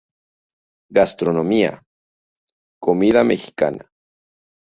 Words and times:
Gastronomía: 0.89 1.85
Comida 2.79 3.23
mexicana. 3.23 3.85